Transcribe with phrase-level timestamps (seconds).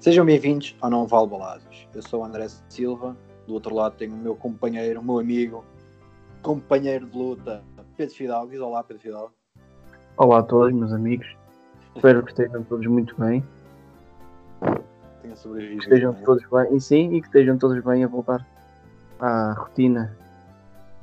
[0.00, 1.86] Sejam bem-vindos ao Não Vale Balados.
[1.94, 3.14] Eu sou o André Silva,
[3.46, 5.62] do outro lado tenho o meu companheiro, o meu amigo,
[6.40, 7.62] companheiro de luta,
[7.94, 8.50] Pedro Fidalgo.
[8.50, 9.34] Diz olá, Pedro Fidalgo.
[10.16, 11.26] Olá a todos, meus amigos.
[11.94, 13.44] Espero que estejam todos muito bem.
[15.20, 15.82] Tenha Que sobrevivido.
[15.82, 16.22] estejam né?
[16.24, 18.46] todos bem, e sim, e que estejam todos bem a voltar
[19.20, 20.16] à rotina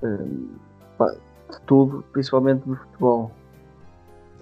[0.03, 0.55] hum,
[1.51, 3.31] de tudo, principalmente do futebol.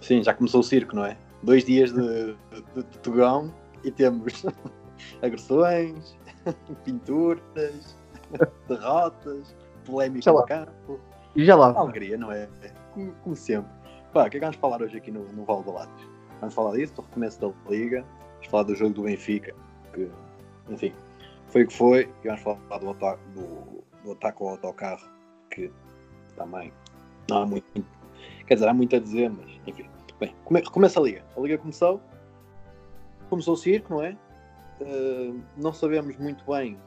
[0.01, 1.17] Sim, já começou o circo, não é?
[1.41, 4.45] Dois dias de, de, de Tugão e temos
[5.21, 6.17] agressões,
[6.83, 7.97] pinturas,
[8.67, 10.99] derrotas, polémica no campo.
[11.35, 12.47] E já lá, Alegria, não é?
[12.93, 13.71] Como, como sempre.
[14.13, 16.07] Pá, o que é que vamos falar hoje aqui no, no Val Balados?
[16.39, 19.55] Vamos falar disso, do recomeço da Liga, vamos falar do jogo do Benfica,
[19.93, 20.09] que,
[20.69, 20.93] enfim,
[21.53, 25.07] foi o que foi, e vamos falar do, ata- do, do ataque ao autocarro,
[25.51, 25.71] que
[26.35, 26.73] também
[27.29, 27.85] não há muito,
[28.47, 29.87] quer dizer, há muito a dizer, mas enfim.
[30.19, 31.23] Bem, come, começa a Liga.
[31.37, 32.01] A Liga começou,
[33.29, 34.17] começou o circo, não é?
[34.81, 36.77] Uh, não sabemos muito bem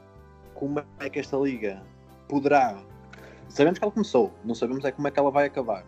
[0.53, 1.81] como é que esta Liga
[2.27, 2.77] poderá
[3.49, 5.85] Sabemos que ela começou, não sabemos é como é que ela vai acabar.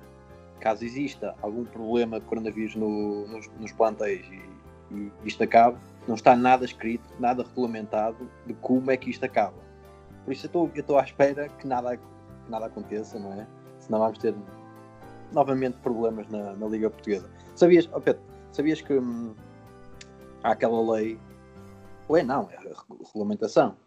[0.62, 5.78] Caso exista algum problema de coronavírus no- nos, nos plantéis e, e isto acabe,
[6.10, 9.58] não está nada escrito, nada regulamentado de como é que isto acaba.
[10.26, 12.04] Por isso eu estou- à espera que nada, que
[12.50, 13.48] nada aconteça, não é?
[13.78, 14.34] Senão vamos ter
[15.32, 17.30] novamente problemas na, na Liga Portuguesa.
[17.56, 19.36] Sabias, oh Pedro, sabias que hum,
[20.44, 21.20] há aquela lei,
[22.10, 22.58] lei não, é
[23.06, 23.78] regulamentação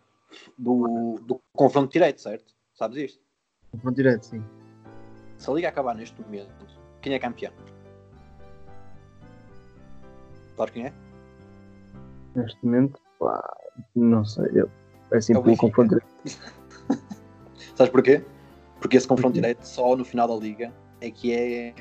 [0.57, 2.55] do, do confronto direito, certo?
[2.73, 3.21] Sabes isto?
[3.73, 4.45] confronto direto, sim.
[5.39, 6.67] Se a liga acabar neste momento,
[7.01, 7.53] quem é campeão?
[10.57, 11.02] Sabes quem é?
[12.35, 13.57] Neste momento, pá,
[13.95, 14.71] não sei, eu,
[15.11, 16.07] é assim É pelo confronto direto.
[17.77, 18.25] Sabes porquê?
[18.81, 21.75] Porque esse confronto direto só no final da liga é que é.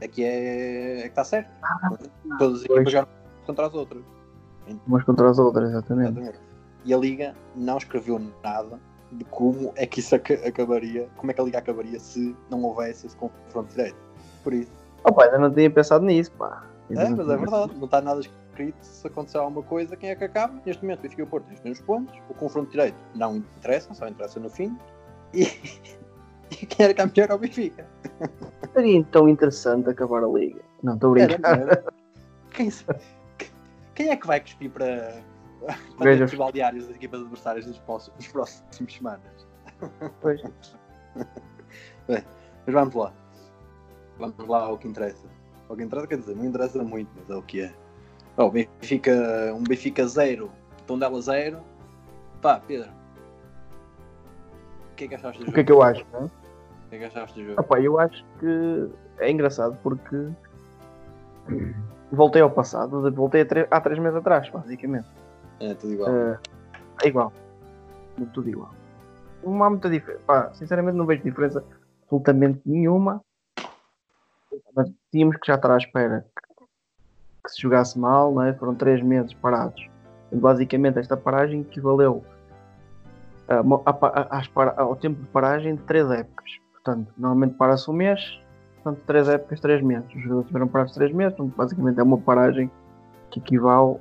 [0.00, 0.98] é que é.
[0.98, 1.50] é que está certo.
[2.38, 3.08] Todas as equipas jogam
[3.46, 4.04] contra as outras.
[4.86, 6.10] Umas contra as outras, exatamente.
[6.10, 6.40] Exatamente.
[6.84, 8.80] E a liga não escreveu nada
[9.12, 12.62] de como é que isso aca- acabaria, como é que a liga acabaria se não
[12.62, 13.96] houvesse esse confronto direto.
[14.42, 14.70] Por isso.
[15.04, 16.64] Oh, pá, ainda não tinha pensado nisso, pá.
[16.90, 18.20] É, mas é verdade, não está nada
[18.80, 20.60] Se acontecer alguma coisa, quem é que acaba?
[20.64, 22.18] Neste momento, o Benfica e o Porto têm os mesmos pontos.
[22.28, 24.76] O confronto direito não interessa, só interessa no fim.
[25.32, 25.44] E,
[26.50, 27.86] e quem era campeão era o Benfica.
[28.72, 30.60] Seria tão interessante acabar a liga.
[30.82, 31.84] Não, estou era?
[32.52, 32.68] Quem,
[33.94, 35.22] quem é que vai cuspir para,
[35.96, 39.46] para os balneários das equipas adversárias nos próximos, nos próximos semanas?
[40.20, 40.42] Pois.
[42.08, 42.24] Bem,
[42.66, 43.12] mas vamos lá.
[44.18, 45.26] Vamos lá ao que interessa.
[45.68, 47.74] Ao que interessa, quer dizer, não interessa muito, mas é o que é.
[48.40, 50.50] Oh, Benfica, um Benfica 0,
[50.86, 51.58] Tondela 0.
[52.40, 52.88] Pá, Pedro.
[54.92, 55.50] O que é que achaste do jogo?
[55.50, 56.24] O que é que eu acho, não é?
[56.24, 56.30] O
[56.88, 57.66] que é que achaste do jogo?
[57.70, 60.30] Ah, eu acho que é engraçado porque
[62.10, 65.06] voltei ao passado, voltei há três meses atrás, basicamente.
[65.60, 66.10] É, tudo igual.
[66.10, 66.38] Eh,
[67.04, 67.32] é igual.
[68.32, 68.74] Tudo igual.
[69.44, 70.22] Não há muita diferença.
[70.26, 71.62] Pá, sinceramente não vejo diferença
[72.04, 73.22] absolutamente nenhuma.
[74.74, 76.24] Mas tínhamos que já estar à espera
[77.42, 78.52] que, se jogasse mal, não é?
[78.54, 79.88] Foram três meses parados.
[80.32, 82.22] E, basicamente esta paragem equivaleu
[83.48, 83.54] a
[83.90, 86.50] a a- ao tempo de paragem de três épocas.
[86.72, 88.40] Portanto, normalmente para-se um mês,
[88.76, 90.06] portanto, três épocas, três meses.
[90.14, 92.70] Os jogadores tiveram parados três meses, portanto, basicamente é uma paragem
[93.30, 93.96] que equivale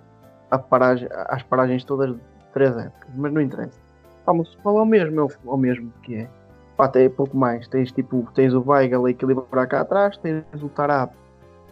[0.52, 2.20] a paragem, às paragens todas de
[2.54, 3.80] três épocas, mas não interessa.
[4.26, 6.30] Pá, o futebol é o mesmo, é o, é mesmo que é.
[6.78, 7.68] Pá, tem pouco mais.
[7.68, 11.12] Tens tipo, tens o Weigl a equilibrar cá atrás, tens o Tarap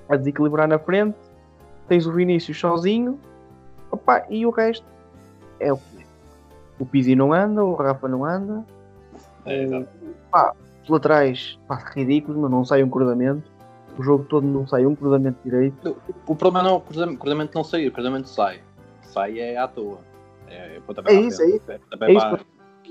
[0.09, 1.17] a desequilibrar na frente,
[1.87, 3.19] tens o Vinícius sozinho,
[3.91, 4.85] opá, e o resto
[5.59, 6.05] é o que é.
[6.79, 8.63] O Pizzi não anda, o Rafa não anda,
[9.45, 9.87] É, exato.
[10.83, 13.49] os laterais, pá, ridículos, mas não sai um cruzamento.
[13.97, 15.97] O jogo todo não sai um cruzamento direito.
[16.27, 18.61] O problema não é o cruzamento, cruzamento não sair, o cruzamento sai.
[19.01, 19.97] Sai é à toa.
[20.47, 21.71] É, é, É isso, é isso.
[21.71, 22.45] É, É isso para-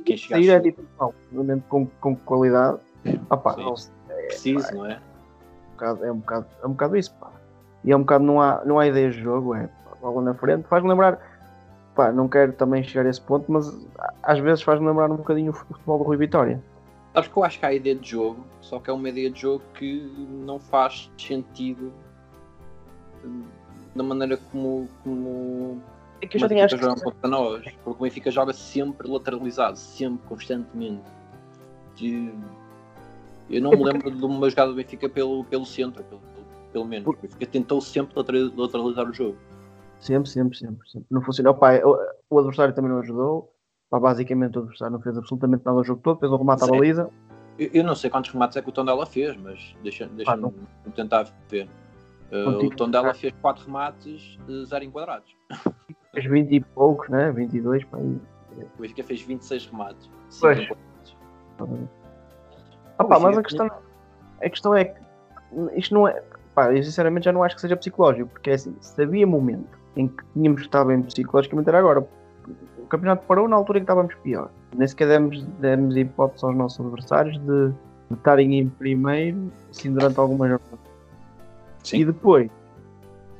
[0.04, 2.78] quem chegar Sair é tipo, não, cruzamento com, com qualidade.
[3.04, 3.20] Sim.
[3.58, 3.92] não, sei,
[4.26, 5.00] preciso, não é?
[5.68, 7.30] um bocado- é, um bocado, é um bocado isso, pá.
[7.86, 9.70] E é um bocado, não há, não há ideia de jogo, é
[10.02, 10.66] logo na frente.
[10.66, 11.20] Faz-me lembrar,
[11.94, 13.86] pá, não quero também chegar a esse ponto, mas
[14.24, 16.60] às vezes faz-me lembrar um bocadinho o futebol do Rui Vitória.
[17.14, 19.40] Sabes que eu acho que há ideia de jogo, só que é uma ideia de
[19.40, 20.12] jogo que
[20.44, 21.92] não faz sentido
[23.24, 23.44] hum,
[23.94, 25.80] da maneira como, como
[26.20, 27.62] É que eu já tinha acho jogam contra nós.
[27.84, 31.04] Porque o Benfica joga sempre lateralizado, sempre, constantemente.
[32.00, 32.34] E
[33.48, 36.20] eu não É me lembro de uma jogada do Benfica pelo, pelo centro, pelo,
[36.72, 37.04] pelo menos.
[37.04, 39.36] Por- Benfica tentou sempre lateral- lateralizar o jogo.
[40.00, 41.06] Sempre, sempre, sempre, sempre.
[41.10, 41.54] Não funcionou.
[41.54, 41.72] Pá,
[42.30, 43.52] o, adversário também não ajudou.
[43.90, 46.72] Basicamente o adversário não fez absolutamente nada o jogo todo, fez o remate à Sim.
[46.72, 47.10] baliza.
[47.58, 50.52] Eu, eu não sei quantos remates é que o Tondela fez, mas deixa- deixa-me não.
[50.94, 51.68] tentar ver.
[52.30, 54.36] Uh, o Tondela fez 4 remates,
[54.66, 55.34] 0 enquadrados.
[56.12, 57.30] Fez 20 e poucos, né?
[57.32, 58.20] 22 para aí.
[58.76, 60.58] O Benfica fez 26 remates, 5 Pois.
[60.58, 61.86] enquadrados.
[62.98, 63.66] Ah, pá, mas Benfica a questão,
[64.42, 65.00] a questão é que
[65.76, 66.22] isto não é.
[66.56, 69.78] Pá, eu sinceramente já não acho que seja psicológico, porque é assim, se havia momento
[69.94, 72.08] em que tínhamos que estar bem psicologicamente era agora.
[72.78, 74.50] O campeonato parou na altura em que estávamos pior.
[74.74, 80.18] Nem sequer demos, demos hipótese aos nossos adversários de, de estarem em primeiro, assim, durante
[80.18, 80.78] algumas jornadas.
[81.84, 81.98] Sim.
[81.98, 82.50] E depois,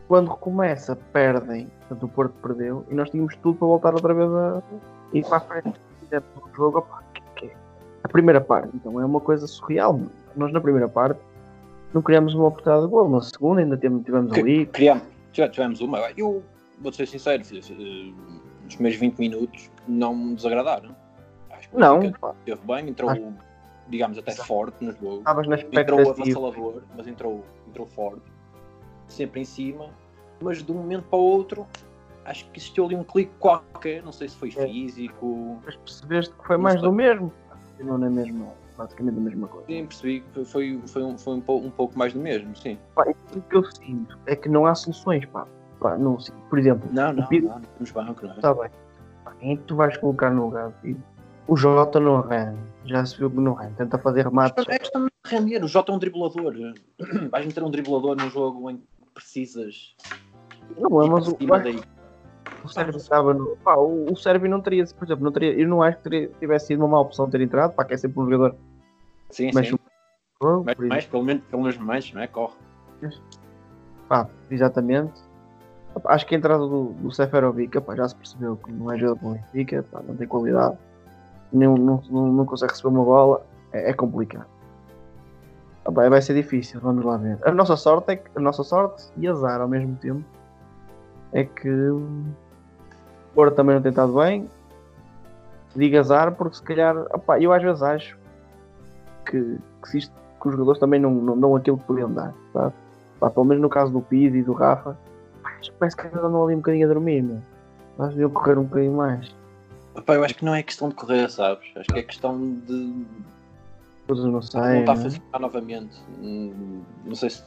[0.09, 1.71] quando recomeça, perdem.
[1.89, 4.63] Portanto, o Porto perdeu e nós tínhamos tudo para voltar outra vez a
[5.15, 5.81] ir para a frente.
[6.01, 7.57] Fizemos um jogo, opá, que, que é?
[8.05, 9.99] A primeira parte, então, é uma coisa surreal.
[10.37, 11.19] Nós, na primeira parte,
[11.95, 13.09] não criamos uma oportunidade de gol.
[13.09, 14.67] Na segunda, ainda tivemos, Que- ali.
[14.67, 15.99] Criamos, tive- tivemos uma.
[16.17, 16.43] Eu
[16.81, 18.13] vou ser sincero, eh,
[18.65, 20.95] nos primeiros 20 minutos não me desagradaram.
[21.51, 23.33] Acho que Não, esteve bem, entrou, Acho-
[23.89, 24.49] digamos, até Exato.
[24.49, 25.19] forte no jogo.
[25.19, 28.23] estavas na Entrou avassalador, mas entrou, entrou forte,
[29.09, 29.87] sempre em cima.
[30.43, 31.67] Mas de um momento para o outro,
[32.27, 34.03] acho que existiu ali um clique qualquer.
[34.03, 34.67] Não sei se foi É.
[34.69, 35.59] físico.
[35.65, 37.33] Mas percebeste que foi mais do mesmo.
[37.81, 39.67] Não é mesmo, basicamente a mesma coisa.
[39.67, 42.79] Sim, percebi que foi, foi, um, foi um, pou- um pouco mais do mesmo, sim.
[42.95, 45.47] Pá, o que eu sinto é que não há soluções, pá.
[45.81, 46.17] Pá, não,
[46.49, 48.33] por exemplo, Não, não, Pires- não, não temos não?
[48.35, 48.71] Está bem.
[49.25, 50.73] Pá, Quem é que tu vais colocar no lugar?
[50.83, 51.03] filho?
[51.49, 52.57] O Jota não arranha.
[52.85, 53.73] Já se viu que não arranha.
[53.77, 54.65] Tenta fazer remates.
[54.69, 55.63] É questão de render.
[55.63, 56.55] O Jota é um driblador.
[57.31, 58.85] Vais meter um driblador num jogo em que
[59.15, 59.95] precisas.
[60.77, 61.81] Não é, mas o, daí.
[62.67, 63.57] O Sérvio estava no.
[63.57, 66.29] Pá, o, o Sérvio não teria, por exemplo, não teria, eu não acho que teria,
[66.39, 67.75] tivesse sido uma má opção ter entrado.
[67.75, 68.57] Pá, que é sempre um jogador
[69.31, 69.79] Sim, mas sim.
[70.65, 72.27] Mas, mais, pelo menos, pelo menos mais, não é?
[72.27, 72.55] Corre.
[74.09, 75.21] Pá, exatamente.
[76.05, 79.19] Acho que a entrada do, do Seferovic, pá, já se percebeu que não é jogador
[79.19, 80.77] para o Benfica, não tem qualidade,
[81.53, 84.47] não, não, não, consegue receber uma bola, é, é complicado.
[85.87, 87.39] Ah, pá, vai ser difícil, vamos lá ver.
[87.43, 90.23] A nossa sorte é que a nossa sorte e azar ao mesmo tempo
[91.33, 91.69] é que
[93.37, 94.49] Porto também não tem estado bem.
[95.77, 98.19] Digo azar porque se calhar, opá, eu às vezes acho
[99.27, 99.59] que,
[99.91, 102.75] que, isto- que os jogadores também não, não dão aquilo que podiam dar, sabe?
[103.21, 104.97] Pá, pelo menos no caso do Pizzi e do Rafa,
[105.61, 107.41] acho que parece que eles andam ali um bocadinho a dormir, meu.
[107.99, 109.35] Nós deviam correr um bocadinho mais.
[110.09, 111.67] Eu acho que não é questão de correr, sabes?
[111.77, 113.05] Acho que é questão de
[114.07, 114.83] Coisas não voltar saem.
[114.85, 115.03] a né?
[115.03, 116.01] funcionar novamente.
[116.23, 117.43] Hum, Não sei se.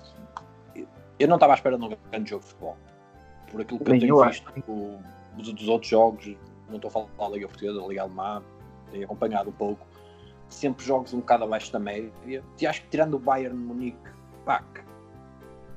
[1.19, 2.77] Eu não estava à espera de um grande jogo de futebol.
[3.51, 4.99] Por aquilo que Nem eu tenho eu visto o-
[5.35, 6.35] dos, outros jogos,
[6.67, 8.43] não estou a falar da Liga Portuguesa, da Liga Alemã,
[8.91, 9.85] tenho acompanhado um pouco.
[10.49, 12.11] Sempre jogos um bocado abaixo da média.
[12.59, 14.09] E acho que tirando o Bayern de Munique,
[14.45, 14.63] pá,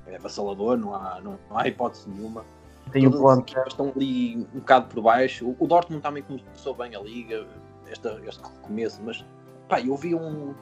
[0.07, 2.45] é avassalador, não há, não, não há hipótese nenhuma.
[2.91, 5.47] Tem um Todas as equipas estão ali um bocado por baixo.
[5.47, 7.47] O, o Dortmund também começou bem a liga,
[7.89, 9.25] esta, este começo, mas
[9.69, 10.55] pá, eu vi um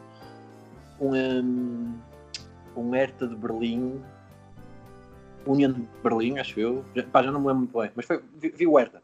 [1.00, 1.94] um, um,
[2.76, 4.02] um Hertha de Berlim,
[5.46, 6.84] Union de Berlim, acho eu.
[6.94, 9.02] Já, pá, já não me lembro muito bem, mas foi, vi, vi o Hertha.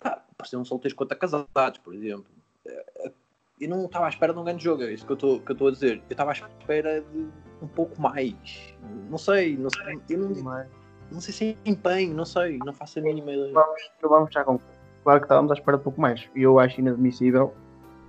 [0.00, 2.26] Pá, pareciam solteiros contra casados, por exemplo.
[2.66, 3.12] Eh,
[3.60, 5.70] Eu não estava à espera de um grande jogo, é isso que eu estou a
[5.70, 5.96] dizer.
[5.96, 7.26] Eu estava à espera de
[7.62, 8.74] um pouco mais.
[9.08, 10.66] Não sei, não sei, eu não,
[11.10, 13.52] não sei se é empenho, não sei, não faço a mínima ideia.
[13.54, 14.58] vamos, vamos já com.
[15.02, 16.28] Claro que estávamos à espera de pouco mais.
[16.34, 17.54] E eu acho inadmissível,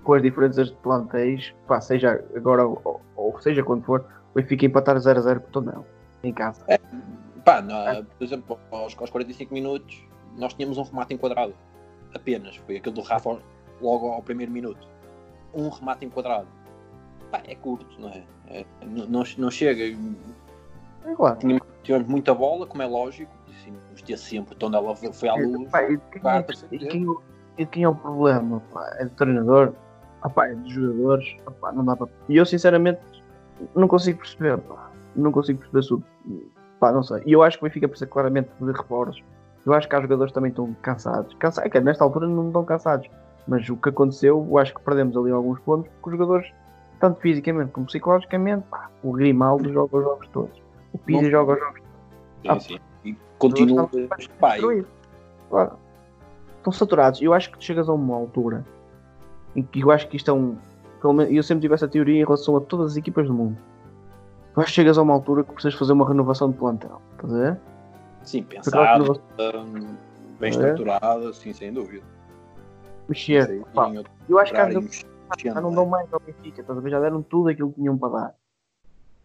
[0.04, 4.66] com as diferenças de plantéis, pá, seja agora ou, ou seja quando for, o Benfica
[4.66, 5.86] empatar 0-0 com o Tondela,
[6.22, 6.62] em casa.
[7.48, 10.04] Pá, na- por exemplo, aos, aos 45 minutos,
[10.36, 11.54] nós tínhamos um remate enquadrado.
[12.14, 12.56] Apenas.
[12.56, 13.38] Foi aquele do Rafa
[13.80, 14.86] logo ao primeiro minuto.
[15.54, 16.46] Um remate enquadrado.
[17.30, 18.22] Pá, é curto, não é?
[18.48, 19.84] É, não, não, não chega.
[21.04, 21.38] É claro.
[21.38, 23.32] Tínhamos, tivemos muita bola, como é lógico.
[23.48, 24.54] E sim, nos dias sempre.
[24.54, 25.70] Então ela foi à luz.
[25.70, 27.06] Pá, e quem, Pá, é, e quem,
[27.58, 28.60] e quem é o problema?
[28.72, 28.96] Pá?
[28.98, 29.72] É do treinador?
[30.22, 31.36] Ah, pá, é dos jogadores?
[31.46, 32.08] Ah, pá, não dá para.
[32.28, 33.00] E eu sinceramente
[33.74, 34.58] não consigo perceber.
[34.58, 34.90] Pá.
[35.16, 36.02] Não consigo perceber se o-
[36.80, 37.22] Pá, não sei.
[37.26, 39.22] E eu acho que o Benfica precisa claramente de reforços.
[39.66, 41.34] Eu acho que há jogadores que também estão cansados.
[41.34, 41.62] Cansa...
[41.64, 43.08] É que nesta altura não estão cansados.
[43.46, 46.52] Mas o que aconteceu, eu acho que perdemos ali alguns pontos porque os jogadores,
[47.00, 50.62] tanto fisicamente como psicologicamente, pá, o Grimaldo joga os jogos todos.
[50.92, 51.80] O Pizzi Não- joga os jogos
[52.42, 52.78] Sim, Ah, sim.
[53.04, 53.90] E continua.
[55.50, 55.72] Claro.
[56.58, 57.20] Estão saturados.
[57.20, 58.64] Eu acho que chegas a uma altura
[59.56, 60.56] em que eu acho que isto é um.
[61.30, 63.56] Eu sempre tive essa teoria em relação a todas as equipas do mundo.
[64.64, 67.00] Que chegas a uma altura que precisas fazer uma renovação de plantel.
[67.12, 67.60] Estás a ver?
[68.22, 69.96] sim, pensado, renovação- hum,
[70.38, 70.50] bem É.
[70.50, 72.04] estruturado, sim, sem dúvida.
[73.08, 73.62] Mexer.
[73.74, 73.90] Pá,
[74.28, 75.74] Eu acho que às vezes mexendo, já não é?
[75.74, 76.60] dão mais ao Benfica.
[76.60, 76.90] Estás a ver?
[76.90, 78.34] Já deram tudo aquilo que tinham para dar.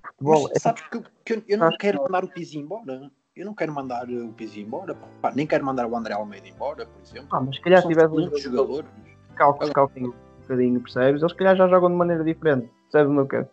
[0.06, 3.12] Futebol Mas é sabes que, eu- que eu, eu não quero mandar o Pizzi embora.
[3.36, 4.96] Eu não quero mandar o Pizzi embora.
[5.22, 7.28] Pá, nem quero mandar o André Almeida embora, por exemplo.
[7.30, 8.90] pá, mas se calhar tivesse um jogador- jogadores.
[9.34, 11.22] Scout, scouting um bocadinho, percebes?
[11.22, 12.70] Eles, se calhar, já jogam de maneira diferente.
[12.84, 13.50] Percebes o meu quero?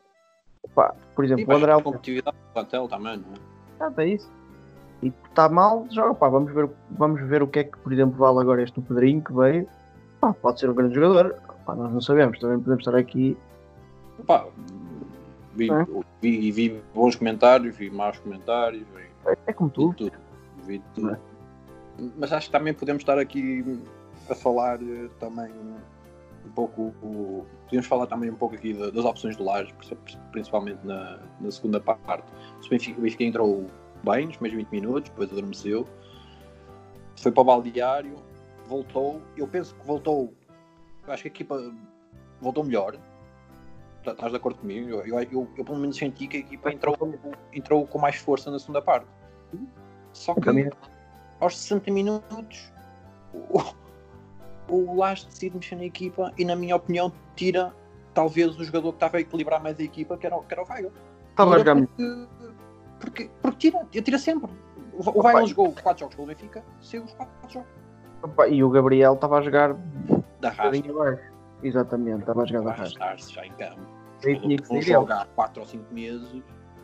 [0.74, 1.82] Pá, por exemplo, Sim, o André Almeida.
[1.84, 3.90] competitividade do plantel também, não é?
[3.96, 4.30] Ah, é isso.
[5.02, 6.14] E está mal, joga.
[6.14, 9.22] Pá, vamos ver, vamos ver o que é que, por exemplo, vale agora este Pedrinho
[9.22, 9.66] que veio.
[10.20, 11.34] Pá, pode ser um grande jogador.
[11.64, 12.38] Pá, nós não sabemos.
[12.38, 13.36] Também podemos estar aqui.
[14.26, 14.46] Pá,
[15.56, 15.86] vi, É.
[16.20, 19.94] vi, vi bons comentários, vi maus comentários, vi, É, é como vi tu.
[19.94, 20.12] tudo.
[20.66, 21.10] Vi tudo.
[21.12, 21.18] É.
[22.18, 23.64] Mas acho que também podemos estar aqui
[24.28, 25.50] a falar eh, também
[26.46, 26.82] um pouco.
[27.02, 29.72] o- Podemos falar também um pouco aqui da- das opções do Laje,
[30.32, 32.24] principalmente na, na segunda parte.
[32.66, 33.66] O Benfica, o Benfica entrou
[34.02, 35.86] bem nos primeiros 20 minutos, depois adormeceu.
[37.16, 38.16] Foi para o baldeário,
[38.66, 39.20] voltou.
[39.36, 40.34] Eu penso que voltou.
[41.06, 41.74] Eu acho que a equipa
[42.40, 42.96] voltou melhor.
[44.02, 44.88] Tá- Estás de acordo comigo?
[44.88, 46.96] Eu, eu, eu- eu pelo menos senti que a equipa entrou,
[47.52, 49.06] entrou com mais força na segunda parte.
[50.12, 50.40] Só que
[51.38, 52.72] aos 60 minutos
[53.34, 53.58] o,
[54.70, 57.74] o Lage decide mexer na equipa e na minha opinião tira
[58.14, 60.62] talvez o jogador que estava a equilibrar mais a equipa que era, o- que era
[60.62, 60.92] o Weigl.
[61.30, 62.26] Estava a jogar porque,
[63.00, 64.50] porque, porque tira, eu tira sempre.
[64.92, 67.68] O, o Weigl jogou 4 jogos pelo Benfica, saiu os 4 jogos
[68.22, 69.74] Opa, E o Gabriel estava a jogar
[70.40, 70.70] da raça.
[71.62, 72.82] Exatamente, estava a jogar da raça.
[73.00, 73.80] arrastar-se já em campo.
[74.68, 74.82] Vão ele.
[74.82, 76.42] jogar 4 ou 5 meses,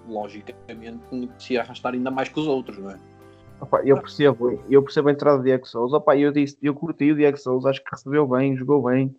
[0.08, 2.98] logicamente se arrastar ainda mais que os outros, não é?
[3.60, 5.96] Opa, eu percebo, eu percebo a entrada do Diego Souza.
[5.96, 9.14] Opa, eu disse, eu curti o Diego Souza, acho que recebeu bem, jogou bem.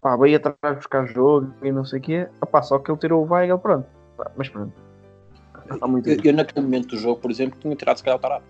[0.00, 2.28] Pá, veio atrás buscar jogo e não sei o quê.
[2.40, 3.86] Opa, só que ele tirou o Weigel, pronto.
[4.16, 4.72] Pá, Mas pronto.
[6.06, 8.42] Eu, eu, naquele momento do jogo, por exemplo, tinha tirado se calhar o Tarap.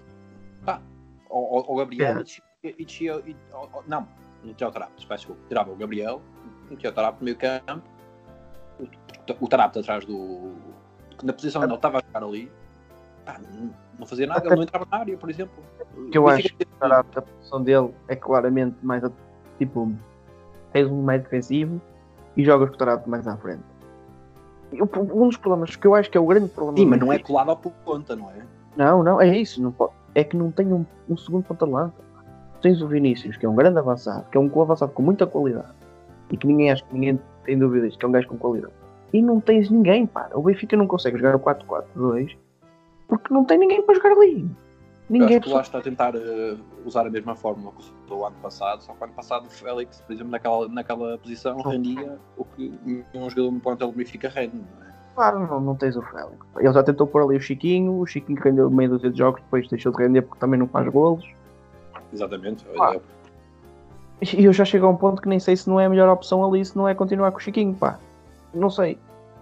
[0.64, 0.80] Pá,
[1.28, 2.68] o, Gabriel É.
[2.68, 4.06] e e e- o- o- Não,
[4.44, 5.40] não tinha o Tarap, peço desculpa.
[5.48, 6.22] Tirava o Gabriel,
[6.70, 7.82] metia o Tarap no meio campo,
[8.80, 10.52] o, o Tarap atrás do.
[11.22, 12.50] Na posição onde ele estava a jogar ali,
[13.28, 15.52] pá, não, não fazia nada, ele não entrava na área, por exemplo.
[16.10, 19.02] que eu O acho que o Tarapte, a posição dele é claramente mais
[19.58, 19.92] tipo
[20.72, 21.80] tens um mais defensivo
[22.36, 22.76] e jogas o
[23.10, 23.62] mais à frente.
[24.72, 27.12] O- um dos problemas que eu acho que é o grande problema Sim, mas não
[27.12, 28.44] é colado ao ponta, não é?
[28.76, 29.62] Não, não, é isso.
[29.62, 29.92] Não pode.
[30.14, 31.94] É que não tem um, um segundo ponta de lança.
[32.60, 35.72] Tens o Vinícius, que é um grande avançado, que é um avançado com muita qualidade.
[36.30, 38.72] E que ninguém acha que ninguém tem dúvidas que é um gajo com qualidade.
[39.12, 40.28] E não tens ninguém, pá.
[40.34, 42.36] O Benfica não consegue jogar o 4-4-2
[43.08, 44.48] porque não tem ninguém para jogar ali.
[45.10, 48.26] Ninguém acho que Lage está a tentar eh, usar a mesma fórmula que usou o
[48.26, 52.18] ano passado, só que o ano passado o Félix, por exemplo, naquela, naquela posição, rendia
[52.36, 52.78] o que
[53.14, 54.88] um jogador no plantel do Benfica rende, não é?
[55.14, 56.36] Claro, não, não tens o Félix.
[56.58, 59.66] Ele já tentou pôr ali o Chiquinho, o Chiquinho rendeu meio dúzia de jogos, depois
[59.68, 61.26] deixou de render porque também não faz golos.
[62.12, 62.64] Exatamente.
[64.20, 66.08] E eu já chego a um ponto que nem sei se não é a melhor
[66.08, 67.98] opção ali, se não é continuar com o Chiquinho, pá.
[68.52, 68.98] Não sei.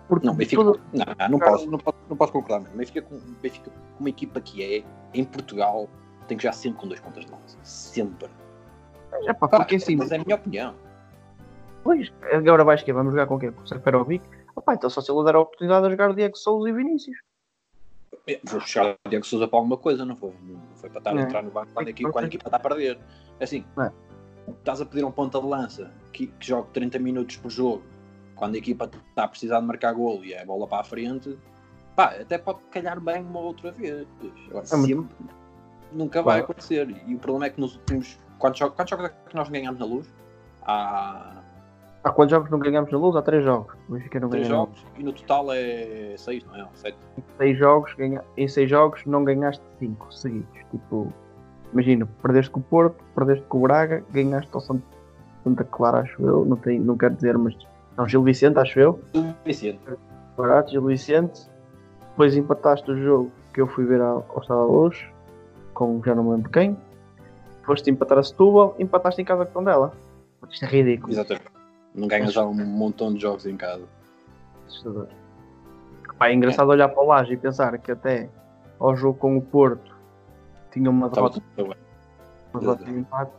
[0.08, 2.76] Porque Não, Benfica, tudo- não, não, posso, não posso, não posso concordar mesmo.
[2.76, 5.88] Benfica, com, Benfica, com uma equipa que é, em Portugal,
[6.28, 7.58] tem que jogar sempre com dois pontas de lança.
[7.64, 8.28] Sempre.
[9.26, 10.74] É pá, porque assim, Mas é a minha opinião.
[11.82, 13.50] pois, agora vais que Vamos jogar com quem?
[13.50, 14.24] Com o Seferovic?
[14.54, 17.16] Opa, então só se ele der a oportunidade de jogar o Diego Souza e Vinícius.
[18.28, 20.32] É, Vou puxar o Diego Souza para alguma coisa, não foi?
[20.42, 21.22] Não foi para estar a É.
[21.22, 22.98] entrar no banco quando a equipa, quando a equipa está a perder.
[23.40, 23.90] É Assim, É.
[24.50, 27.82] estás a pedir um ponta de lança que, que jogue 30 minutos por jogo,
[28.36, 30.84] quando a equipa está a precisar de marcar golo e é a bola para a
[30.84, 31.36] frente,
[31.96, 34.06] pá, até pode calhar bem uma outra vez.
[34.50, 35.16] Agora, É muito- sempre
[35.92, 36.44] nunca vai Claro.
[36.44, 37.02] acontecer.
[37.06, 38.18] E o problema é que nos últimos.
[38.38, 40.12] Quantos jogos, quantos jogos é que nós ganhamos na luz?
[40.62, 41.42] Há
[42.04, 43.16] Há quantos jogos não ganhamos na luz?
[43.16, 43.74] Há três jogos.
[43.88, 46.68] Não três jogos e no total é seis, não é?
[46.74, 46.96] Sete.
[47.36, 48.22] seis jogos, ganha...
[48.36, 50.48] em seis jogos não ganhaste cinco seguidos.
[50.70, 51.12] Tipo,
[51.72, 54.84] imagina, perdeste com o Porto, perdeste com o Braga, ganhaste ao Sant-
[55.42, 57.56] Santa Clara, acho eu, não, tenho, não quero dizer, mas
[57.96, 59.80] não, Gil Vicente, acho eu, Suficiente.
[60.36, 61.48] barato, Gil Vicente,
[62.10, 65.02] depois empataste o jogo que eu fui ver ao, Estado Luz,
[65.72, 66.76] com já não me lembro quem,
[67.62, 69.92] foste empatar a Setúbal, empataste em casa com dela.
[70.50, 71.12] Isto é ridículo.
[71.12, 71.46] Exatamente.
[71.94, 73.84] Não ganhas já um montão de jogos em casa.
[74.66, 75.08] assustador.
[76.18, 78.28] Pá, é engraçado olhar para o Laje e pensar que até
[78.78, 79.94] ao jogo com o Porto
[80.70, 81.42] tinha uma derrota,
[82.52, 83.32] uma derrota e um empate.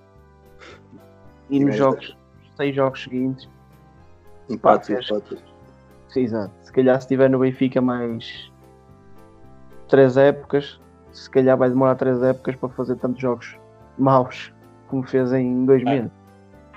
[1.49, 2.17] E nos jogos,
[2.55, 3.47] seis jogos seguintes,
[4.49, 5.43] Empates, Pá, empates.
[6.09, 6.53] sim, exato.
[6.61, 8.51] Se calhar se estiver no Benfica mais
[9.87, 10.79] três épocas,
[11.11, 13.57] se calhar vai demorar três épocas para fazer tantos jogos
[13.97, 14.53] maus
[14.87, 15.85] como fez em dois É.
[15.85, 16.11] meses.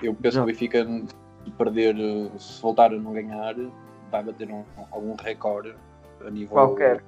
[0.02, 0.44] Eu penso Não.
[0.46, 0.84] que o Benfica,
[1.44, 1.96] se perder,
[2.38, 3.54] se voltar a não ganhar,
[4.10, 5.74] vai bater um, algum recorde
[6.26, 6.48] a nível.
[6.54, 7.04] Qualquer.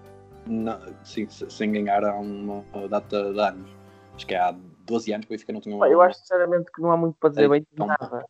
[0.47, 3.71] Na, sim, se- sem ganhar há uma data de anos.
[4.15, 4.55] Acho que há
[4.87, 7.17] 12 anos que o Benfica não tinha Pá, eu acho sinceramente que não há muito
[7.19, 8.25] para dizer É, bem de nada.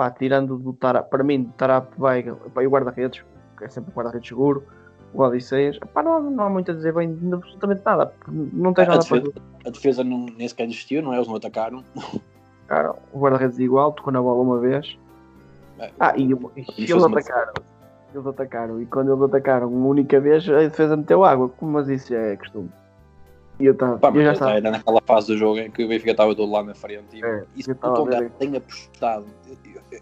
[0.00, 3.22] Pá, tirando do Tarap, para mim, do Tarap Weigl, pá, e o guarda-redes,
[3.58, 4.64] que é sempre o guarda-redes seguro,
[5.12, 8.10] o Odisseias, pá, não, há- não há muito a dizer bem absolutamente nada.
[8.26, 9.34] Não tens A nada para defesa,
[9.66, 11.16] a defesa não, nem sequer existiu, não é?
[11.16, 11.84] Eles não atacaram.
[12.66, 12.96] atacaram.
[13.12, 14.98] O guarda-redes igual, tocou na bola uma vez.
[15.78, 16.32] É, Ah, e, e
[16.78, 17.52] eles uma- atacaram.
[18.14, 18.80] Eles atacaram.
[18.80, 21.50] E quando eles atacaram uma única vez, a defesa meteu água.
[21.60, 22.70] Mas isso é costume.
[23.60, 24.52] E eu, tava, Pá, eu já estava.
[24.52, 27.24] era naquela fase do jogo em que o Benfica estava todo lá na frente e,
[27.24, 29.26] É, e se o Tondela tem apostado,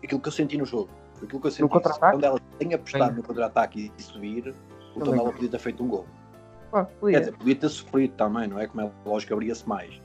[0.02, 1.80] aquilo que eu senti no jogo, aquilo que eu senti, se o?
[2.12, 3.16] Tondela tem apostado Tem.
[3.16, 4.54] no contra-ataque e subir,
[4.94, 6.06] o Tondela podia ter feito um gol.
[6.70, 7.18] Quer podia.
[7.20, 8.68] dizer, podia ter sofrido também, não é?
[8.68, 10.00] Como é lógico, abria-se mais.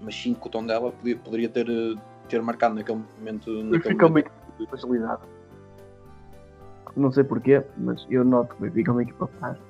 [0.00, 1.66] Mas sim que o Tondela podia, poderia ter,
[2.28, 3.50] ter marcado naquele momento.
[3.62, 4.34] Naquele fica uma equipa
[4.70, 5.20] facilitada.
[6.96, 9.62] Não sei porquê, mas eu noto que fica uma equipa fácil.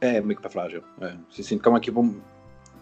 [0.00, 0.82] É, uma equipa frágil.
[1.00, 1.14] É.
[1.30, 2.00] Sinto que é uma equipa.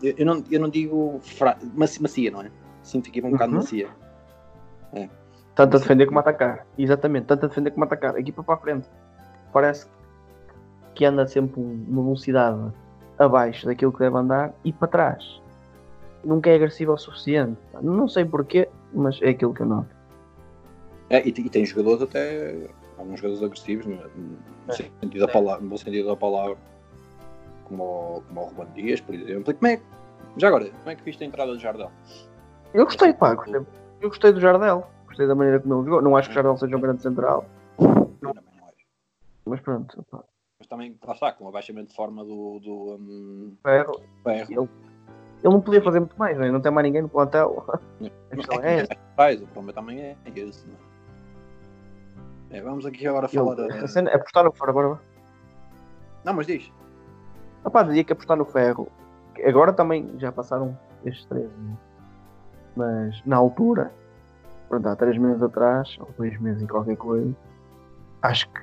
[0.03, 1.57] Eu, não, eu não digo fra...
[1.75, 2.51] macia, macia, não é?
[2.83, 3.59] Sinto que a equipa um bocado Uhum.
[3.59, 3.89] macia.
[5.55, 6.67] Tanto a defender como a atacar.
[6.77, 8.15] Exatamente, tanto a defender como a atacar.
[8.15, 8.89] A equipa para a frente.
[9.53, 9.87] Parece
[10.95, 12.73] que anda sempre um- uma velocidade
[13.19, 15.41] abaixo daquilo que deve andar e para trás.
[16.23, 17.59] Nunca é agressivo o suficiente.
[17.83, 19.89] Não sei porquê, mas é aquilo que eu noto.
[21.09, 22.69] É, e, e tem jogadores até.
[22.99, 26.57] Alguns jogadores agressivos, no, no sentido da palavra, no bom sentido da palavra,
[27.69, 29.51] como o, como o Ruben Dias, por exemplo.
[29.51, 29.81] E como é,
[30.37, 31.91] já agora, como é que viste a entrada do Jardel?
[32.75, 33.61] Eu gostei, pá, gostei.
[34.01, 34.87] Eu gostei do Jardel.
[35.07, 36.03] Gostei da maneira como ele jogou.
[36.03, 37.45] Não acho que o Jardel seja um grande central,
[37.79, 38.87] não acho.
[39.47, 40.05] mas pronto.
[40.11, 40.23] Pá.
[40.59, 44.51] Mas também, lá está, com o abaixamento de forma do, do um, Ferro, Ferro.
[44.51, 44.61] ele,
[45.45, 46.51] ele não podia fazer muito mais, né?
[46.51, 47.65] não tem mais ninguém no plantel.
[48.33, 48.97] A questão é essa.
[49.17, 50.67] Faz, o problema também é esse.
[50.67, 50.97] Não é?
[52.51, 53.59] É, vamos aqui agora falar.
[53.59, 53.89] Ele, essa a...
[53.89, 55.01] cena, apostar no ferro agora.
[56.25, 56.73] Não, mas diz.
[57.67, 58.87] Rapaz, dizia que apostar no ferro.
[59.45, 61.77] Agora também já passaram estes três, né?
[62.77, 63.91] mas na altura,
[64.69, 67.35] pronto, há três meses atrás, ou dois meses e qualquer coisa,
[68.23, 68.61] acho que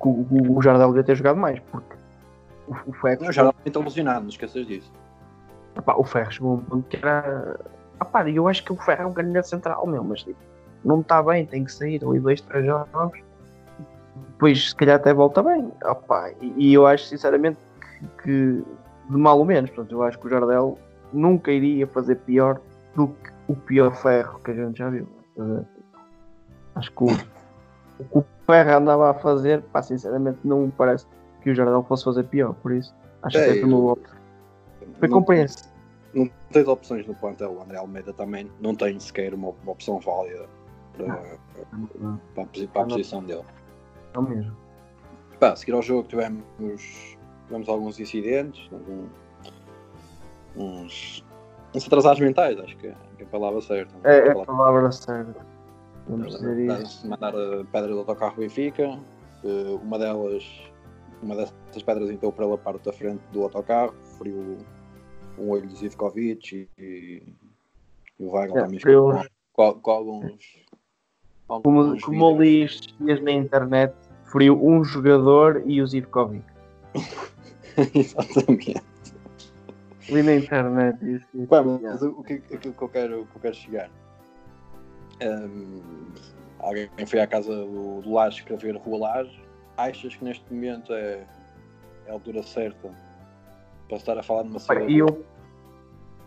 [0.00, 1.94] o, o, Jardel devia ter jogado mais, porque
[2.66, 3.28] o, o ferro.
[3.28, 4.92] O Jardel está lesionado, não esqueças disso.
[5.78, 7.58] Epá, o Ferro chegou a um ponto que era.
[8.02, 10.38] Epá, eu acho que o Ferro é um candidato central, meu, mas tipo,
[10.84, 13.20] não está bem, tem que sair ali dois, três jogos.
[14.32, 15.72] Depois, se calhar, até volta bem.
[15.84, 17.58] Epá, e, e eu acho, sinceramente,
[18.22, 18.62] que,
[19.10, 19.70] de mal ou menos.
[19.70, 20.78] Portanto, eu acho que o Jardel
[21.12, 22.60] nunca iria fazer pior
[22.94, 25.08] do que o pior Ferro que a gente já viu.
[26.74, 27.06] Acho que o,
[27.98, 31.06] o que o Ferro andava a fazer, pá, sinceramente, não me parece
[31.42, 32.54] que o Jardel fosse fazer pior.
[32.54, 33.98] Por isso, acho É, que sempre eu- no
[34.98, 35.70] Foi compreensível.
[36.14, 37.52] Não tens opções no plantel.
[37.52, 40.46] O André Almeida também não tem sequer uma, uma opção válida
[40.96, 41.18] para, para,
[42.44, 43.42] a, para a posição dele.
[44.14, 44.56] Não mesmo.
[45.40, 46.44] Pá, a seguir ao jogo tivemos,
[47.46, 48.68] tivemos alguns incidentes,
[50.56, 51.24] uns,
[51.74, 53.94] uns atrasados mentais, acho que é, que é a palavra certa.
[54.04, 55.46] É, é A palavra certa.
[56.08, 57.08] Vamos dizer isso.
[57.08, 58.98] Mandar a pedra do autocarro Benfica,
[59.44, 60.44] eh, uma delas,
[61.22, 64.58] uma dessas pedras entrou pela parte da frente do autocarro, feriu
[65.38, 67.22] um olho do Zivkovic e, e
[68.18, 68.80] o Weigl É, também
[69.52, 70.64] com, com alguns.
[71.46, 73.94] Como, alguns como li estes dias na internet,
[74.30, 76.44] feriu um jogador e o Zivkovic.
[77.94, 78.82] Exatamente.
[80.08, 81.26] Li na internet isso.
[81.34, 81.46] isso.
[81.46, 83.90] Pá, mas o, o que, aquilo que eu quero, que eu quero chegar.
[85.22, 86.12] Hum,
[86.58, 89.42] alguém foi à casa do, do Laje escrever Rua Laje.
[89.76, 91.26] Achas que neste momento é,
[92.06, 92.90] é a altura certa
[93.88, 94.92] para estar a falar de uma Pá, cidade?
[94.92, 95.24] E eu,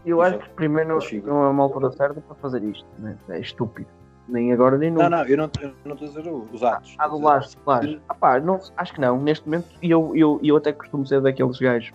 [0.06, 2.88] eu acho que primeiro não, não é uma altura certa para fazer isto.
[2.98, 3.18] Né?
[3.30, 3.90] É estúpido.
[4.28, 5.18] Nem agora nem Não, nunca.
[5.18, 6.96] não, eu não eu não estou a dizer os atos.
[7.00, 8.02] Ah, do do Laje.
[8.10, 9.22] Ah, pá, não, acho que não.
[9.22, 11.92] Neste momento, e eu, eu, eu até costumo ser daqueles gajos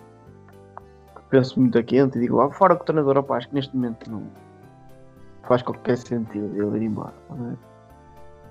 [1.15, 3.55] que penso muito a quente e digo logo, fora com o treinador, opá, acho que
[3.55, 4.23] neste momento não
[5.43, 7.13] faz qualquer sentido ele ir embora.
[7.31, 7.57] ver?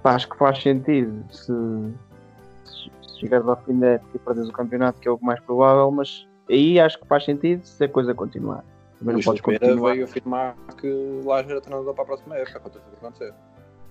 [0.03, 1.53] Pá, acho que faz sentido se,
[2.65, 5.41] se, se chegares ao fim da época e perdes o campeonato, que é o mais
[5.41, 8.65] provável, mas aí acho que faz sentido se a coisa continuar.
[8.99, 9.93] Também não podes continuar.
[9.93, 12.59] veio afirmar que Laje era treinador para a próxima época.
[12.59, 13.35] Aconteça o que acontecer.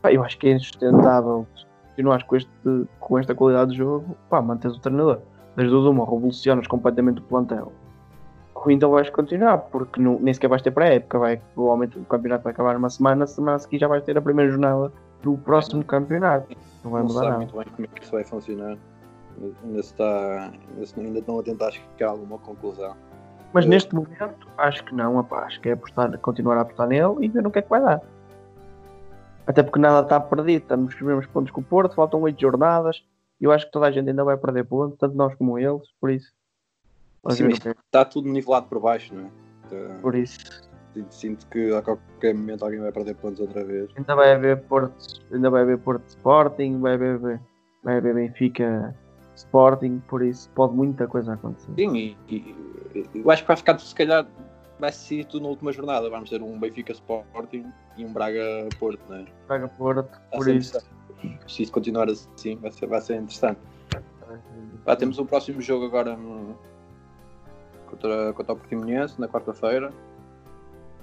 [0.02, 2.50] Pá, eu acho que é insustentável se continuares com, este,
[3.00, 5.20] com esta qualidade de jogo, pá, mantens o treinador.
[5.56, 7.72] Das duas, uma, revolucionas completamente o plantel.
[8.56, 11.20] Ou então vais continuar, porque não, nem sequer vais ter para a época.
[11.20, 14.22] Vai, provavelmente o campeonato vai acabar numa semana, semana a seguir já vais ter a
[14.22, 16.48] primeira jornada do próximo campeonato.
[16.84, 17.38] Não vai Não mudar sabe nada.
[17.40, 18.78] muito bem como é que isso vai funcionar.
[19.64, 20.52] Ainda, está,
[20.98, 22.96] ainda, estão a tentar chegar a alguma conclusão.
[23.54, 26.88] Mas Eu- neste momento, acho que não, opá, acho que é apostar, continuar a apostar
[26.88, 28.02] nele e ver no que é que vai dar.
[29.52, 33.04] Até porque nada está perdido, estamos nos mesmos pontos com o Porto, faltam oito jornadas.
[33.40, 36.10] Eu acho que toda a gente ainda vai perder pontos, tanto nós como eles, por
[36.10, 36.32] isso.
[37.32, 37.72] Sim, que é.
[37.72, 39.30] está tudo nivelado por baixo, não é?
[39.68, 40.40] Então, Por isso,
[40.94, 43.90] sinto- Sinto que a qualquer momento alguém vai perder pontos outra vez.
[43.98, 44.94] ainda vai haver Porto,
[45.34, 47.20] ainda vai haver Porto Sporting, vai haver,
[47.84, 48.96] vai haver Benfica
[49.36, 51.72] Sporting, por isso pode muita coisa acontecer.
[51.76, 52.56] Sim, e, e-
[53.16, 54.26] eu acho que vai ficar se calhar
[54.82, 56.10] vai ser tudo na última jornada.
[56.10, 59.26] Vamos ter um Benfica Sporting e um Braga Porto, né?
[59.48, 60.80] Braga Porto, por isso.
[61.48, 63.60] Se isso continuar assim, vai ser, vai ser interessante.
[64.84, 66.58] Pá, temos o próximo jogo agora no-
[67.88, 69.94] contra, contra o Portimonense, na quarta-feira.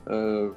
[0.06, 0.54] Uh,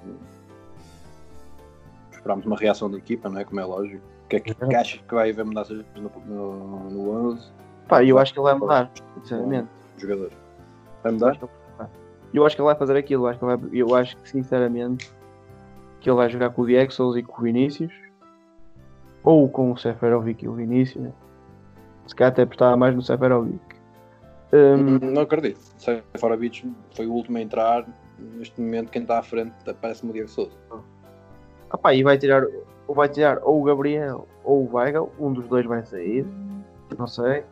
[2.12, 3.44] esperamos uma reação da equipa, não é?
[3.46, 4.04] Como é lógico.
[4.26, 7.52] O que é que, que achas que vai haver mudanças no, no, no 11?
[7.88, 8.90] Pá, eu acho que ele vai mudar,
[9.22, 9.68] sinceramente.
[9.98, 10.32] Jogador.
[11.04, 11.38] Vai mudar?
[12.34, 13.24] Eu acho que ele vai fazer aquilo.
[13.24, 15.12] Eu acho que, vai- eu acho que sinceramente,
[16.00, 17.94] que ele vai jogar com o Diego Souza e com o Vinícius.
[19.24, 21.10] Ou com o Seferovic e o Vinícius.
[22.08, 23.60] Se calhar até apostava mais no Seferovic.
[24.54, 25.60] Hum, Não acredito.
[25.78, 27.86] Seferovic foi o último a entrar.
[28.18, 30.52] Neste momento, quem está à frente parece-me o Diego Souza.
[31.70, 32.44] ah pá, e vai tirar,
[32.88, 35.10] ou vai tirar ou o Gabriel ou o Weigl.
[35.20, 36.26] Um dos dois vai sair.
[36.98, 37.44] Não sei.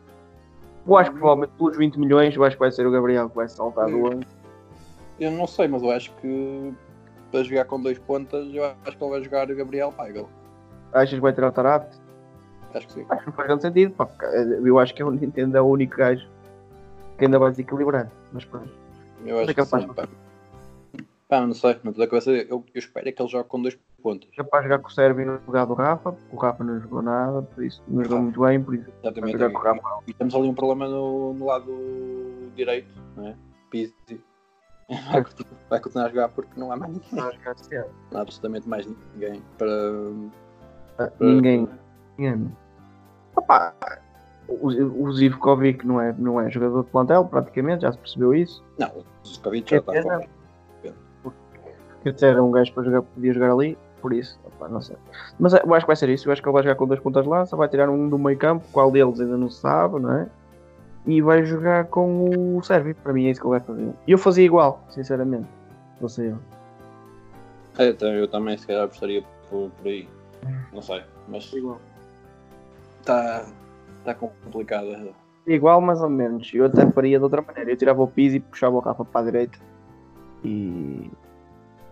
[0.86, 3.36] Eu acho que provavelmente pelos 20 milhões, eu acho que vai ser o Gabriel que
[3.36, 4.20] vai saltar do 11.
[5.20, 6.72] Eu não sei, mas eu acho que
[7.30, 10.28] para jogar com dois pontas, eu acho que ele vai jogar o Gabriel Weigl.
[10.92, 11.98] Achas que vai tirar o Tarapte?
[12.74, 13.06] Acho que sim.
[13.08, 13.92] Acho que não faz grande sentido.
[13.92, 14.08] Pá,
[14.64, 16.26] eu acho que o Nintendo é o único gajo
[17.18, 18.10] que ainda vai desequilibrar.
[18.32, 18.70] Mas pronto.
[19.24, 20.08] Eu Mas acho é que sim, pá.
[21.28, 22.30] Pá, não sei, não estou a cabeça.
[22.32, 24.28] Eu, eu espero é que ele jogue com dois pontas.
[24.36, 27.02] capaz de jogar com o Sérvio no lugar do Rafa, porque o Rafa não jogou
[27.02, 29.36] nada, por isso não jogou muito bem, por isso Exatamente.
[30.08, 31.72] E temos ali um problema no, no lado
[32.56, 33.36] direito, não é?
[33.70, 34.20] Pizzi.
[35.12, 37.10] Vai continuar, vai continuar a jogar porque não há mais ninguém.
[38.10, 39.72] Não há absolutamente mais ninguém para.
[40.98, 41.68] Ah, Ninguém.
[42.18, 42.52] Ninguém.
[43.36, 43.74] Opa,
[44.48, 44.66] o,
[45.04, 48.64] o Zivkovic não é, não é jogador de plantel, praticamente, já se percebeu isso.
[48.78, 50.26] Não, o Zuskovic já está Quer fora.
[52.02, 54.96] Que até era um gajo para jogar, podia jogar ali, por isso, opa, não sei.
[55.38, 56.28] Mas eu acho que vai ser isso.
[56.28, 58.18] Eu acho que ele vai jogar com dois pontas de lança, vai tirar um do
[58.18, 60.28] meio campo, qual deles ainda não se sabe, não é?
[61.06, 62.94] E vai jogar com o Sérvio.
[62.94, 63.92] Para mim é isso que ele vai fazer.
[64.06, 65.48] E eu fazia igual, sinceramente.
[66.00, 66.38] Você eu.
[67.78, 70.08] É, então, eu também se calhar apostaria por, por aí.
[70.72, 71.80] Não sei, mas Igual.
[73.00, 73.46] está
[74.04, 75.14] tá complicado.
[75.46, 76.50] Igual, mais ou menos.
[76.54, 77.70] Eu até faria de outra maneira.
[77.70, 79.58] Eu tirava o Pizzi e puxava o Rafa para a direita
[80.44, 81.10] e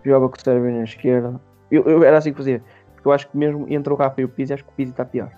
[0.03, 1.39] jogava com o Sérvio na esquerda.
[1.71, 2.63] Eu, eu era assim que fazia.
[2.93, 4.91] Porque eu acho que mesmo entre o Rafa e o Pizzi, acho que o Pizzi
[4.91, 5.31] está pior.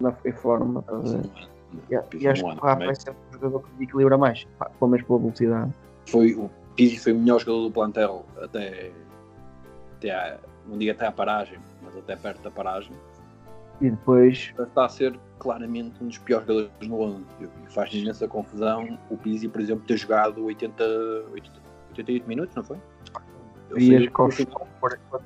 [0.00, 1.53] Na forma, estás a ver?
[1.90, 4.46] E, e acho que o Rafa é sempre um jogador que equilibra mais,
[4.78, 5.72] pelo menos pela velocidade.
[6.06, 8.90] Foi, o Pizzi foi o melhor jogador do plantel até,
[9.96, 12.92] até à, não digo até à paragem, mas até perto da paragem.
[13.80, 17.24] E depois, Está a ser claramente um dos piores jogadores no 11.
[17.42, 20.84] E faz imensa confusão o Pizzi, por exemplo, ter jogado 80,
[21.32, 22.78] 80 88 minutos, não foi?
[23.74, 24.08] Vias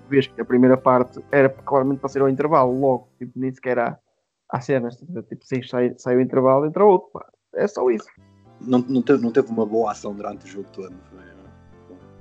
[0.08, 3.78] vês que a primeira parte era claramente para ser ao intervalo, logo, tipo, nem sequer
[3.78, 3.98] há,
[4.50, 7.26] há cenas, tipo, se sai, sai o intervalo, entra outro, pá.
[7.54, 8.08] É só isso.
[8.61, 10.94] não, não, teve, não teve uma boa ação durante o jogo todo.
[11.11, 11.28] foi?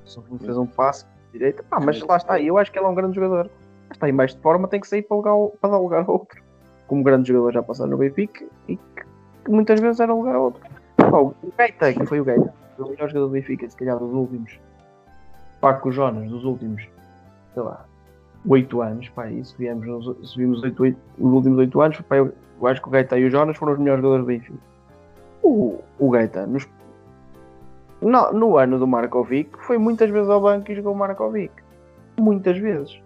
[0.05, 2.89] Só fez um passe de direita, pá, mas lá está, eu acho que ele é
[2.89, 3.49] um grande jogador.
[3.91, 6.41] Está em baixo de forma, tem que sair para, lugar, para dar lugar a outro.
[6.87, 9.03] Como grande jogador já passou no Benfica e que,
[9.45, 10.61] que muitas vezes era lugar a outro.
[10.97, 13.97] Pá, o Gaita, que foi o Gaita, foi o melhor jogador do Benfica, se calhar
[13.97, 14.59] dos últimos.
[15.59, 16.87] Pá, com o Jonas, dos últimos,
[17.53, 17.85] sei lá,
[18.45, 22.33] 8 anos, pá, e subimos, nos- subimos oito, oito, os últimos 8 anos, pá, eu,
[22.61, 24.59] eu acho que o Gaita e o Jonas foram os melhores jogadores do Benfica.
[25.43, 26.67] O, o Gaita, nos
[28.01, 31.51] no, no ano do Markovic, foi muitas vezes ao banco e jogou o Markovic.
[32.19, 32.99] Muitas vezes.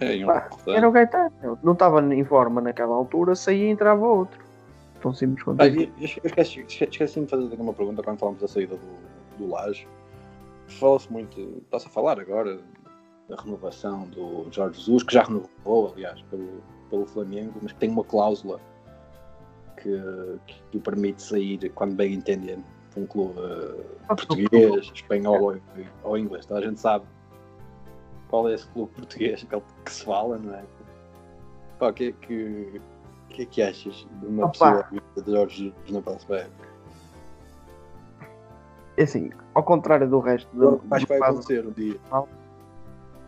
[0.00, 0.48] É, Pá.
[0.68, 1.58] Era o Gaetano.
[1.62, 4.38] Não estava em forma naquela altura, saía e entrava outro.
[5.02, 5.90] Tão simples quanto Ah, isso.
[6.22, 9.88] eu esqueci, esqueci de fazer uma pergunta quando falamos da saída do, do Laje.
[10.68, 12.58] Fala-se muito, está-se a falar agora
[13.28, 17.90] da renovação do Jorge Jesus, que já renovou, aliás, pelo, pelo Flamengo, mas que tem
[17.90, 18.58] uma cláusula
[19.76, 20.38] que,
[20.70, 22.58] que o permite sair quando bem entender
[22.90, 25.56] para um clube eh, português, espanhol ou,
[26.02, 26.46] ou inglês.
[26.46, 27.04] Toda a gente sabe
[28.28, 30.64] qual é esse clube português que, que se fala, não é?
[31.78, 32.80] Pá, o que é que,
[33.28, 34.88] que, é que achas de uma Opa.
[34.90, 36.68] vinda de Jorge Jesus na próxima época?
[38.96, 42.00] É assim, ao contrário do resto do, Acho que do vai acontecer um dia.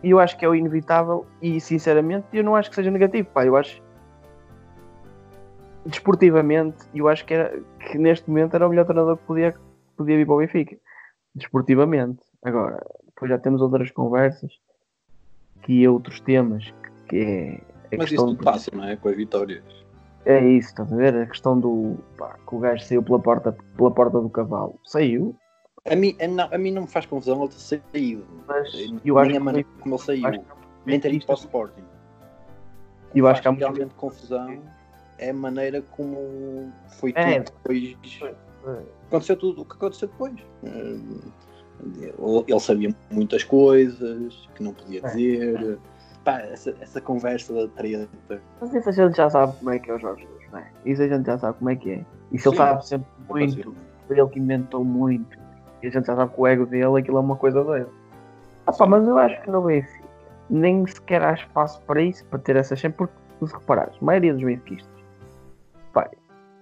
[0.03, 3.45] Eu acho que é o inevitável e sinceramente eu não acho que seja negativo, pá,
[3.45, 3.81] eu acho
[5.85, 9.55] desportivamente, eu acho que, era, que neste momento era o melhor treinador que podia,
[9.97, 10.77] podia vir para o Benfica.
[11.33, 12.21] Desportivamente.
[12.43, 14.51] Agora, depois já temos outras conversas
[15.63, 16.73] que outros temas
[17.07, 17.61] que
[17.91, 18.95] é a Mas questão isso passa, não é?
[18.95, 19.63] Com as vitórias.
[20.25, 21.15] É isso, estás a ver?
[21.15, 24.79] A questão do pá, que o gajo saiu pela porta, pela porta do cavalo.
[24.85, 25.35] Saiu,
[25.89, 28.25] A mim, a, não, a mim não me faz confusão ele ter saído.
[28.47, 28.69] mas
[29.03, 30.31] eu acho a que maneira como ele saiu.
[30.31, 30.41] que-
[30.85, 31.83] Nem ter ido para o Sporting.
[33.15, 34.61] eu acho que há realmente confusão
[35.17, 37.41] é a maneira como foi É.
[37.41, 38.19] tudo depois.
[39.07, 40.35] Aconteceu tudo o que aconteceu depois.
[40.63, 41.19] Hum,
[42.47, 45.07] Ele sabia muitas coisas que não podia É.
[45.07, 45.79] dizer.
[46.23, 48.07] Pá, essa, essa conversa da treta.
[48.59, 50.71] Mas isso a gente já sabe como é que é o Jorge Jesus, não é?
[50.85, 52.05] Isso a gente já sabe como é que é.
[52.31, 52.57] Isso ele Sim.
[52.57, 53.75] sabe sempre muito.
[54.07, 55.40] Foi ele que inventou muito.
[55.83, 57.89] E a gente já sabe que o ego dele aquilo é uma coisa doida.
[58.67, 60.01] Ah, pá, mas eu acho que no Benfica
[60.49, 63.13] nem sequer há espaço para isso, para ter essa sempre, porque
[63.47, 64.91] se reparares, a maioria dos benfiquistas,
[65.93, 66.09] pá,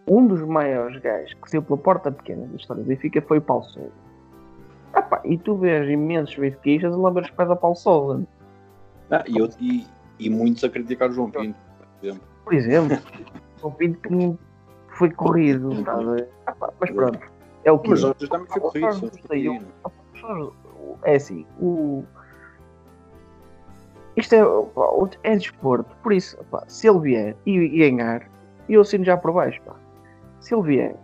[0.07, 3.41] um dos maiores gajos que saiu pela porta pequena da história do Benfica foi o
[3.41, 3.91] Paulo Sousa.
[4.93, 8.25] Ah, pá, e tu vês imensos benfiquistas a lamber os pés ao Paulo Sousa.
[9.11, 9.87] Ah, e, eu- e-
[10.19, 12.23] e muitos a criticar o João Pinto, por exemplo.
[12.45, 12.97] Por exemplo,
[13.63, 14.37] o Pinto que
[14.97, 15.69] foi corrido,
[16.13, 16.29] ver?
[16.45, 17.19] Ah, pá, mas pronto,
[17.63, 18.07] é o que Mas é.
[18.07, 18.81] outros também foi
[19.27, 19.61] saiu.
[20.21, 20.53] corrido.
[21.03, 22.03] É assim, o...
[24.15, 24.41] isto é,
[25.23, 28.29] é desporto, por isso, pá, se ele vier e, ganhar,
[28.67, 29.61] eu assino já por baixo.
[29.63, 29.75] Pá.
[30.41, 30.95] Se ele vier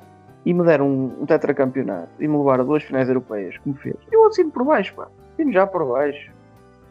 [0.46, 3.96] e me der um, um tetracampeonato e me levar a duas finais europeias, como fez,
[4.12, 5.08] eu assino por baixo, pá.
[5.34, 6.32] assino já por baixo,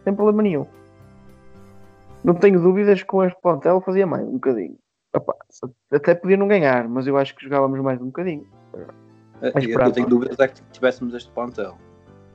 [0.03, 0.67] sem problema nenhum.
[2.23, 4.79] Não tenho dúvidas que com este plantel fazia mais um bocadinho.
[5.15, 5.35] Epá,
[5.93, 8.47] até podia não ganhar, mas eu acho que jogávamos mais um bocadinho.
[9.53, 11.77] Mas Eu, eu tenho dúvidas é que tivéssemos este plantel.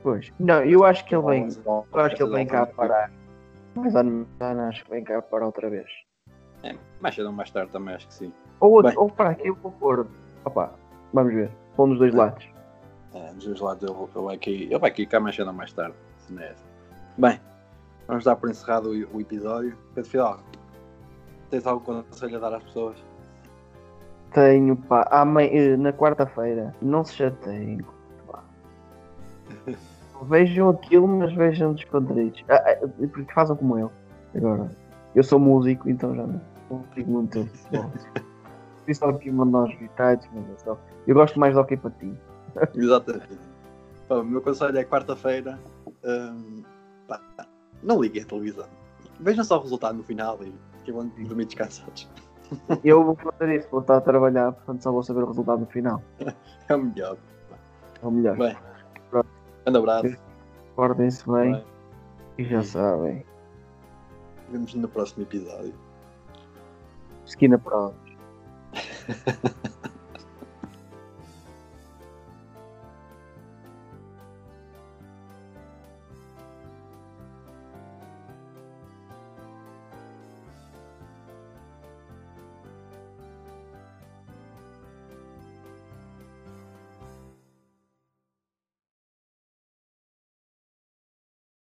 [0.02, 0.32] Pois.
[0.38, 1.48] Não, eu acho que ele vem.
[1.64, 3.10] Eu Eu acho que ele vem cá parar.
[3.74, 4.26] Mas ano,
[4.68, 5.88] acho que vem cá parar outra vez.
[6.62, 8.32] É, mais cedo ou mais tarde também acho que sim.
[8.60, 8.98] Ou, outro, Bem.
[8.98, 10.06] ou para aqui eu vou pôr.
[10.44, 10.72] Opa,
[11.12, 11.50] vamos ver.
[11.76, 12.46] Pôr nos dois lados.
[13.14, 15.54] É, dos dois lados ele, ele, vai aqui, ele vai aqui cá mais cedo ou
[15.54, 15.94] mais tarde.
[16.18, 16.64] Se não é essa.
[17.16, 17.40] Bem,
[18.06, 19.76] vamos dar por encerrado o, o episódio.
[19.94, 20.42] Pedro Fidalgo,
[21.50, 22.96] tens algum conselho a dar às pessoas?
[24.32, 26.74] Tenho, pá, amanhã, eh, na quarta-feira.
[26.80, 27.80] Não se chateiem.
[28.26, 28.42] pá.
[30.22, 32.44] Vejam aquilo, mas vejam descontraídos.
[32.50, 33.90] Ah, ah, porque façam como eu.
[34.36, 34.70] Agora,
[35.14, 36.40] eu sou músico, então já não,
[36.70, 37.48] não digo muito
[38.92, 40.78] só aqui mandar uns vitais, mas é só.
[41.06, 42.12] Eu gosto mais do que para ti.
[42.74, 43.38] Exatamente.
[44.10, 45.58] O meu conselho é quarta-feira.
[46.04, 46.62] hum,
[47.82, 48.66] não liguem a televisão.
[49.20, 50.52] Vejam só o resultado no final e
[50.84, 52.08] que vão dormir descansados.
[52.84, 55.66] Eu vou fazer isso, vou estar a trabalhar, portanto só vou saber o resultado no
[55.66, 56.02] final.
[56.68, 57.16] É o melhor.
[58.02, 58.36] É o melhor.
[58.36, 58.56] Bem,
[59.64, 60.16] grande abraço.
[60.76, 61.64] Portem-se bem Bem,
[62.38, 63.24] e já sabem.
[64.50, 65.74] Vemos no próximo episódio.
[67.26, 68.16] Esquina para onde?